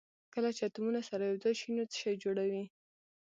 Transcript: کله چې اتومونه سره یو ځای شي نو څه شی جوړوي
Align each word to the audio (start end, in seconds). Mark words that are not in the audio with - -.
کله 0.33 0.49
چې 0.55 0.61
اتومونه 0.67 0.99
سره 1.09 1.23
یو 1.29 1.37
ځای 1.43 1.53
شي 1.59 1.69
نو 1.75 1.83
څه 1.91 1.95
شی 2.01 2.13
جوړوي 2.23 2.63